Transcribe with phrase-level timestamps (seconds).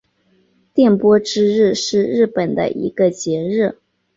[0.73, 3.77] 电波之日是日本的一个节日。